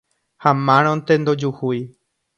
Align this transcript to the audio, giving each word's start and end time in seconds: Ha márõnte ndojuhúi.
Ha 0.45 0.53
márõnte 0.69 1.19
ndojuhúi. 1.21 1.79